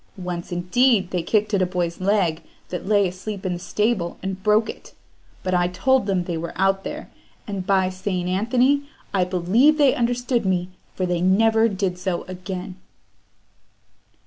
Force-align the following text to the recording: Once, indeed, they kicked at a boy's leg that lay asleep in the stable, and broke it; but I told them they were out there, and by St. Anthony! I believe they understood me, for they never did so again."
Once, 0.17 0.51
indeed, 0.51 1.11
they 1.11 1.21
kicked 1.21 1.53
at 1.53 1.61
a 1.61 1.65
boy's 1.67 2.01
leg 2.01 2.41
that 2.69 2.87
lay 2.87 3.07
asleep 3.07 3.45
in 3.45 3.53
the 3.53 3.59
stable, 3.59 4.17
and 4.23 4.41
broke 4.41 4.67
it; 4.67 4.95
but 5.43 5.53
I 5.53 5.67
told 5.67 6.07
them 6.07 6.23
they 6.23 6.37
were 6.39 6.53
out 6.55 6.83
there, 6.83 7.11
and 7.45 7.67
by 7.67 7.89
St. 7.91 8.27
Anthony! 8.27 8.89
I 9.13 9.25
believe 9.25 9.77
they 9.77 9.93
understood 9.93 10.43
me, 10.43 10.69
for 10.95 11.05
they 11.05 11.21
never 11.21 11.69
did 11.69 11.99
so 11.99 12.23
again." 12.23 12.77